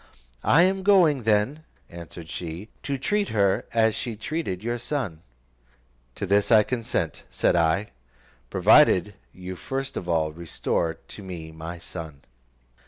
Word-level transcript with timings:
"I 0.43 0.63
am 0.63 0.81
going 0.81 1.21
then," 1.29 1.63
answered 1.87 2.27
she, 2.27 2.69
"to 2.81 2.97
treat 2.97 3.29
her 3.29 3.65
as 3.71 3.93
she 3.93 4.15
treated 4.15 4.63
your 4.63 4.79
son." 4.79 5.21
"To 6.15 6.25
this 6.25 6.51
I 6.51 6.63
consent," 6.63 7.21
said 7.29 7.55
I, 7.55 7.91
"provided 8.49 9.13
you 9.31 9.55
first 9.55 9.95
of 9.95 10.09
all 10.09 10.31
restore 10.31 10.95
to 10.95 11.21
me 11.21 11.51
my 11.51 11.77
son." 11.77 12.21